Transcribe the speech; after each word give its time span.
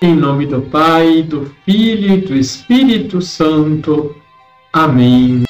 Em 0.00 0.14
nome 0.14 0.46
do 0.46 0.62
Pai, 0.62 1.24
do 1.24 1.52
Filho 1.64 2.14
e 2.14 2.20
do 2.20 2.36
Espírito 2.36 3.20
Santo. 3.20 4.14
Amém. 4.72 5.42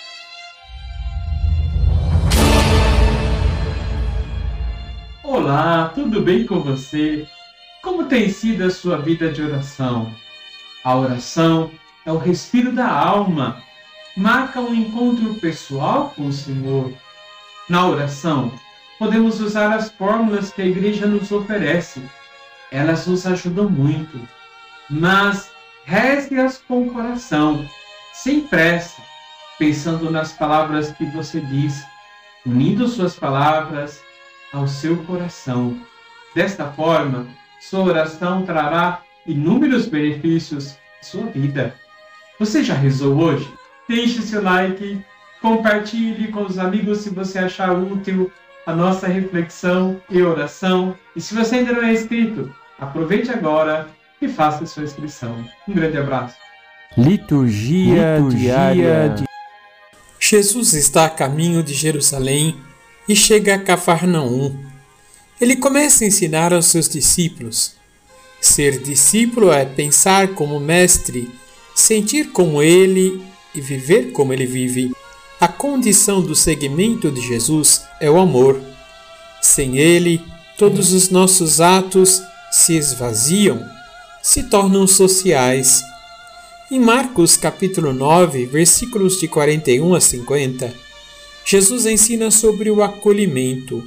Olá, 5.22 5.92
tudo 5.94 6.22
bem 6.22 6.46
com 6.46 6.60
você? 6.60 7.28
Como 7.82 8.06
tem 8.06 8.30
sido 8.30 8.64
a 8.64 8.70
sua 8.70 8.96
vida 8.96 9.30
de 9.30 9.42
oração? 9.42 10.10
A 10.82 10.96
oração 10.96 11.70
é 12.06 12.10
o 12.10 12.16
respiro 12.16 12.72
da 12.72 12.90
alma, 12.90 13.62
marca 14.16 14.62
um 14.62 14.74
encontro 14.74 15.34
pessoal 15.34 16.14
com 16.16 16.28
o 16.28 16.32
Senhor. 16.32 16.90
Na 17.68 17.86
oração, 17.86 18.50
podemos 18.98 19.42
usar 19.42 19.74
as 19.74 19.90
fórmulas 19.90 20.50
que 20.50 20.62
a 20.62 20.66
igreja 20.66 21.06
nos 21.06 21.30
oferece. 21.30 22.00
Elas 22.72 23.06
nos 23.06 23.26
ajudam 23.26 23.68
muito 23.68 24.18
mas 24.90 25.50
reze-as 25.84 26.58
com 26.58 26.82
o 26.82 26.92
coração, 26.92 27.66
sem 28.12 28.42
pressa, 28.42 29.00
pensando 29.58 30.10
nas 30.10 30.32
palavras 30.32 30.92
que 30.92 31.04
você 31.06 31.40
diz, 31.40 31.84
unindo 32.46 32.86
suas 32.88 33.16
palavras 33.16 34.02
ao 34.52 34.66
seu 34.66 34.96
coração. 35.04 35.78
Desta 36.34 36.70
forma, 36.72 37.26
sua 37.60 37.80
oração 37.80 38.44
trará 38.44 39.02
inúmeros 39.26 39.86
benefícios 39.86 40.76
à 41.00 41.04
sua 41.04 41.26
vida. 41.26 41.74
Você 42.38 42.62
já 42.62 42.74
rezou 42.74 43.18
hoje? 43.18 43.52
Deixe 43.88 44.22
seu 44.22 44.42
like, 44.42 45.04
compartilhe 45.40 46.28
com 46.28 46.42
os 46.42 46.58
amigos 46.58 46.98
se 46.98 47.10
você 47.10 47.38
achar 47.38 47.72
útil 47.72 48.30
a 48.66 48.74
nossa 48.74 49.08
reflexão 49.08 50.00
e 50.10 50.22
oração. 50.22 50.94
E 51.16 51.20
se 51.20 51.34
você 51.34 51.56
ainda 51.56 51.72
não 51.72 51.82
é 51.82 51.92
inscrito, 51.92 52.54
aproveite 52.78 53.30
agora 53.30 53.88
e 54.20 54.28
faça 54.28 54.66
sua 54.66 54.84
inscrição. 54.84 55.44
Um 55.66 55.74
grande 55.74 55.96
abraço. 55.96 56.36
Liturgia, 56.96 58.16
Liturgia 58.16 58.38
diária 58.38 59.08
de... 59.10 59.24
Jesus 60.18 60.72
está 60.74 61.04
a 61.04 61.10
caminho 61.10 61.62
de 61.62 61.74
Jerusalém 61.74 62.56
e 63.08 63.14
chega 63.14 63.54
a 63.54 63.58
Cafarnaum. 63.58 64.58
Ele 65.40 65.56
começa 65.56 66.04
a 66.04 66.08
ensinar 66.08 66.52
aos 66.52 66.66
seus 66.66 66.88
discípulos. 66.88 67.76
Ser 68.40 68.80
discípulo 68.82 69.52
é 69.52 69.64
pensar 69.64 70.28
como 70.34 70.58
mestre, 70.58 71.30
sentir 71.74 72.32
como 72.32 72.62
ele 72.62 73.22
e 73.54 73.60
viver 73.60 74.10
como 74.12 74.32
ele 74.32 74.46
vive. 74.46 74.92
A 75.40 75.46
condição 75.46 76.20
do 76.20 76.34
seguimento 76.34 77.10
de 77.12 77.20
Jesus 77.20 77.82
é 78.00 78.10
o 78.10 78.18
amor. 78.18 78.60
Sem 79.40 79.78
ele, 79.78 80.20
todos 80.56 80.92
os 80.92 81.10
nossos 81.10 81.60
atos 81.60 82.20
se 82.50 82.76
esvaziam 82.76 83.77
se 84.22 84.44
tornam 84.44 84.86
sociais. 84.86 85.82
Em 86.70 86.78
Marcos 86.78 87.36
capítulo 87.36 87.92
9, 87.92 88.46
versículos 88.46 89.18
de 89.18 89.28
41 89.28 89.94
a 89.94 90.00
50, 90.00 90.74
Jesus 91.44 91.86
ensina 91.86 92.30
sobre 92.30 92.70
o 92.70 92.82
acolhimento. 92.82 93.82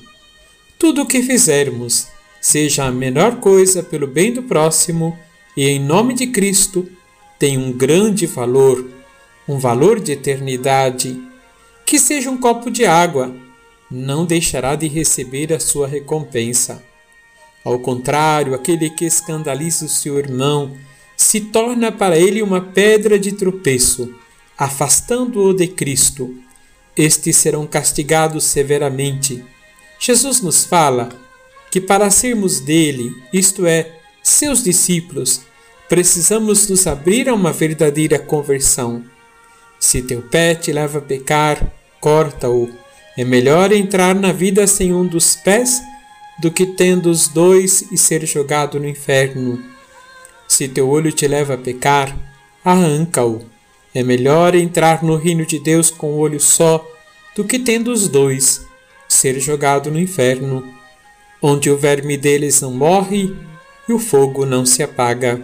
Tudo 0.80 1.04
o 1.04 1.06
que 1.06 1.22
fizermos, 1.22 2.08
seja 2.40 2.86
a 2.86 2.92
menor 2.92 3.36
coisa 3.36 3.84
pelo 3.84 4.08
bem 4.08 4.34
do 4.34 4.42
próximo 4.44 5.18
e 5.56 5.68
em 5.68 5.80
nome 5.80 6.16
de 6.16 6.28
Cristo, 6.28 6.88
tem 7.38 7.58
um 7.58 7.72
grande 7.72 8.26
valor, 8.26 8.90
um 9.48 9.60
valor 9.60 10.00
de 10.00 10.14
eternidade. 10.14 11.22
Que 11.86 12.00
seja 12.00 12.32
um 12.32 12.38
copo 12.38 12.72
de 12.72 12.86
água, 12.86 13.36
não 13.92 14.26
deixará 14.26 14.76
de 14.76 14.88
receber 14.88 15.54
a 15.54 15.60
sua 15.60 15.88
recompensa. 15.88 16.84
Ao 17.64 17.78
contrário, 17.80 18.56
aquele 18.56 18.90
que 18.90 19.06
escandaliza 19.06 19.86
o 19.86 19.90
seu 19.90 20.18
irmão 20.18 20.76
se 21.16 21.40
torna 21.40 21.92
para 21.92 22.18
ele 22.18 22.42
uma 22.42 22.60
pedra 22.60 23.20
de 23.20 23.34
tropeço, 23.34 24.14
afastando-o 24.58 25.54
de 25.54 25.68
Cristo. 25.68 26.36
Estes 26.98 27.38
serão 27.38 27.68
castigados 27.68 28.44
severamente. 28.44 29.46
Jesus 30.00 30.42
nos 30.42 30.66
fala 30.66 31.10
que 31.70 31.80
para 31.80 32.10
sermos 32.10 32.60
dele, 32.60 33.16
isto 33.32 33.66
é, 33.66 33.92
seus 34.24 34.64
discípulos, 34.64 35.42
precisamos 35.88 36.68
nos 36.68 36.88
abrir 36.88 37.30
a 37.30 37.34
uma 37.34 37.54
verdadeira 37.54 38.18
conversão. 38.18 39.04
Se 39.80 40.02
teu 40.02 40.22
pé 40.24 40.56
te 40.56 40.72
leva 40.72 40.98
a 40.98 41.02
pecar, 41.02 41.72
corta-o. 42.00 42.70
É 43.18 43.24
melhor 43.24 43.72
entrar 43.72 44.16
na 44.16 44.32
vida 44.32 44.66
sem 44.66 44.94
um 44.94 45.06
dos 45.06 45.36
pés 45.36 45.82
do 46.42 46.50
que 46.50 46.66
tendo 46.66 47.12
os 47.12 47.28
dois 47.28 47.86
e 47.92 47.98
ser 47.98 48.26
jogado 48.26 48.80
no 48.80 48.88
inferno. 48.88 49.64
Se 50.48 50.68
teu 50.68 50.90
olho 50.90 51.12
te 51.12 51.28
leva 51.28 51.54
a 51.54 51.58
pecar, 51.58 52.18
arranca-o. 52.66 53.46
É 53.94 54.02
melhor 54.02 54.56
entrar 54.56 55.04
no 55.04 55.16
reino 55.18 55.46
de 55.46 55.60
Deus 55.60 55.92
com 55.92 56.14
o 56.14 56.18
olho 56.18 56.40
só 56.40 56.84
do 57.36 57.44
que 57.44 57.60
tendo 57.60 57.92
os 57.92 58.08
dois, 58.08 58.66
ser 59.08 59.40
jogado 59.40 59.92
no 59.92 60.00
inferno, 60.00 60.68
onde 61.40 61.70
o 61.70 61.78
verme 61.78 62.18
deles 62.18 62.60
não 62.60 62.72
morre 62.72 63.36
e 63.88 63.94
o 63.94 64.00
fogo 64.00 64.44
não 64.44 64.66
se 64.66 64.82
apaga. 64.82 65.40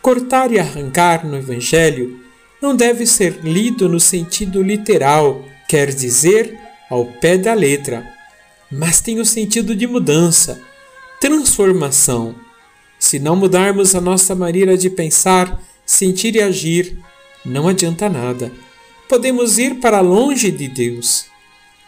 Cortar 0.00 0.50
e 0.50 0.58
arrancar 0.58 1.26
no 1.26 1.36
Evangelho 1.36 2.20
não 2.60 2.74
deve 2.74 3.06
ser 3.06 3.40
lido 3.42 3.86
no 3.86 4.00
sentido 4.00 4.62
literal, 4.62 5.44
quer 5.68 5.92
dizer, 5.92 6.58
ao 6.88 7.04
pé 7.04 7.36
da 7.36 7.52
letra 7.52 8.19
mas 8.70 9.00
tem 9.00 9.18
o 9.18 9.24
sentido 9.24 9.74
de 9.74 9.86
mudança, 9.86 10.60
transformação. 11.20 12.34
Se 12.98 13.18
não 13.18 13.34
mudarmos 13.34 13.94
a 13.94 14.00
nossa 14.00 14.34
maneira 14.34 14.76
de 14.76 14.88
pensar, 14.88 15.60
sentir 15.84 16.36
e 16.36 16.40
agir, 16.40 16.98
não 17.44 17.66
adianta 17.66 18.08
nada. 18.08 18.52
Podemos 19.08 19.58
ir 19.58 19.80
para 19.80 20.00
longe 20.00 20.50
de 20.50 20.68
Deus. 20.68 21.26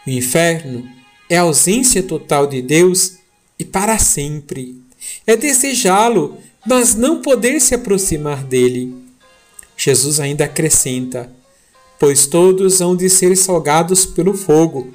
O 0.05 0.09
inferno 0.09 0.87
é 1.29 1.37
a 1.37 1.43
ausência 1.43 2.03
total 2.03 2.47
de 2.47 2.61
Deus 2.61 3.13
e 3.57 3.63
para 3.63 3.97
sempre. 3.97 4.81
É 5.25 5.37
desejá-lo, 5.37 6.37
mas 6.65 6.95
não 6.95 7.21
poder 7.21 7.61
se 7.61 7.75
aproximar 7.75 8.43
dele. 8.43 8.93
Jesus 9.77 10.19
ainda 10.19 10.45
acrescenta: 10.45 11.31
Pois 11.99 12.27
todos 12.27 12.81
hão 12.81 12.95
de 12.95 13.09
ser 13.09 13.35
salgados 13.37 14.05
pelo 14.05 14.33
fogo. 14.33 14.93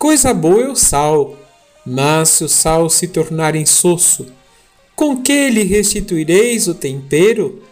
Coisa 0.00 0.32
boa 0.32 0.62
é 0.62 0.68
o 0.70 0.74
sal, 0.74 1.36
mas 1.84 2.30
se 2.30 2.44
o 2.44 2.48
sal 2.48 2.88
se 2.88 3.06
tornar 3.06 3.54
insosso, 3.54 4.28
com 4.96 5.20
que 5.20 5.50
lhe 5.50 5.62
restituireis 5.62 6.66
o 6.68 6.74
tempero? 6.74 7.62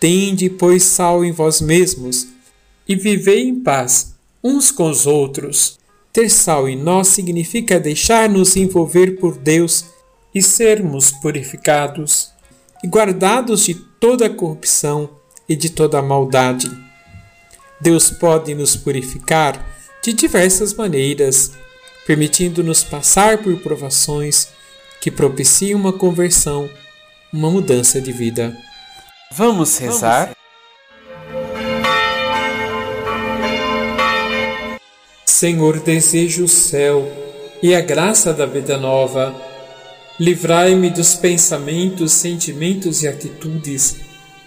Tende, 0.00 0.48
pois, 0.48 0.84
sal 0.84 1.22
em 1.22 1.32
vós 1.32 1.60
mesmos, 1.60 2.28
e 2.88 2.96
vivei 2.96 3.42
em 3.42 3.60
paz 3.60 4.14
uns 4.42 4.70
com 4.70 4.88
os 4.88 5.06
outros. 5.06 5.78
Ter 6.14 6.30
sal 6.30 6.66
em 6.66 6.82
nós 6.82 7.08
significa 7.08 7.78
deixar-nos 7.78 8.56
envolver 8.56 9.18
por 9.20 9.36
Deus 9.36 9.84
e 10.34 10.40
sermos 10.40 11.10
purificados 11.10 12.30
e 12.82 12.88
guardados 12.88 13.66
de 13.66 13.74
toda 13.74 14.30
corrupção 14.30 15.10
e 15.46 15.54
de 15.54 15.68
toda 15.68 16.00
maldade. 16.00 16.70
Deus 17.78 18.08
pode 18.08 18.54
nos 18.54 18.74
purificar 18.76 19.62
de 20.02 20.14
diversas 20.14 20.72
maneiras 20.72 21.52
permitindo-nos 22.06 22.84
passar 22.84 23.38
por 23.38 23.56
provações 23.58 24.48
que 25.00 25.10
propiciam 25.10 25.78
uma 25.78 25.92
conversão, 25.92 26.70
uma 27.32 27.50
mudança 27.50 28.00
de 28.00 28.12
vida. 28.12 28.56
Vamos 29.32 29.76
rezar? 29.78 30.30
Senhor, 35.24 35.80
desejo 35.80 36.44
o 36.44 36.48
céu 36.48 37.10
e 37.62 37.74
a 37.74 37.80
graça 37.80 38.32
da 38.32 38.46
vida 38.46 38.78
nova. 38.78 39.34
Livrai-me 40.18 40.88
dos 40.88 41.14
pensamentos, 41.14 42.12
sentimentos 42.12 43.02
e 43.02 43.08
atitudes 43.08 43.96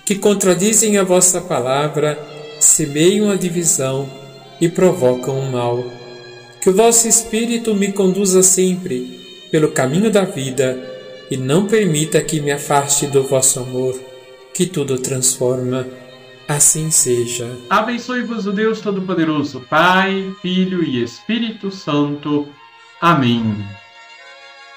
que 0.04 0.16
contradizem 0.16 0.98
a 0.98 1.04
vossa 1.04 1.40
palavra, 1.40 2.18
semeiam 2.60 3.30
a 3.30 3.36
divisão 3.36 4.10
e 4.60 4.68
provocam 4.68 5.40
o 5.40 5.52
mal 5.52 5.84
que 6.70 6.74
o 6.74 6.76
vosso 6.76 7.08
Espírito 7.08 7.74
me 7.74 7.92
conduza 7.92 8.44
sempre 8.44 9.20
pelo 9.50 9.72
caminho 9.72 10.12
da 10.12 10.24
vida 10.24 10.78
e 11.32 11.36
não 11.36 11.66
permita 11.66 12.22
que 12.22 12.40
me 12.40 12.52
afaste 12.52 13.08
do 13.08 13.24
vosso 13.24 13.60
amor, 13.60 14.00
que 14.54 14.68
tudo 14.68 15.00
transforma. 15.00 15.88
Assim 16.48 16.92
seja. 16.92 17.50
Abençoe-vos 17.72 18.46
o 18.46 18.52
Deus 18.52 18.82
Todo-Poderoso, 18.82 19.66
Pai, 19.68 20.32
Filho 20.44 20.84
e 20.84 21.02
Espírito 21.02 21.72
Santo. 21.72 22.48
Amém. 23.02 23.44